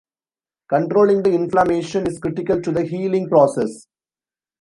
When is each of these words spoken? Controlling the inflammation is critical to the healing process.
Controlling 0.67 1.21
the 1.21 1.31
inflammation 1.31 2.07
is 2.07 2.17
critical 2.17 2.59
to 2.59 2.71
the 2.71 2.83
healing 2.83 3.29
process. 3.29 3.85